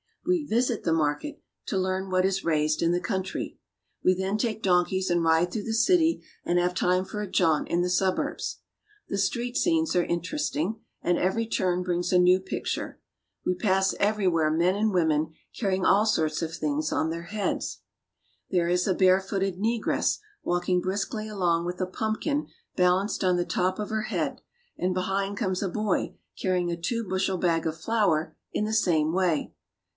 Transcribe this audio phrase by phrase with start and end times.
[0.25, 2.85] We visit the market to learn what is raised 296 BRAZIL.
[2.87, 3.59] in the country.
[4.03, 7.67] We then take donkeys and ride through the city, and have time for a jaunt
[7.67, 8.59] in the suburbs.
[9.09, 12.99] The street scenes are interesting, and every turn brings a new picture.
[13.45, 17.81] We pass everywhere men and women carrying all sorts of things on their heads.
[18.49, 19.07] There is a Street Scene.
[19.07, 24.41] barefooted negress walking briskly along with a pumpkin balanced on the top of her head,
[24.77, 29.11] and behind comes a boy carrying a two bushel bag of flour in the same
[29.13, 29.53] way.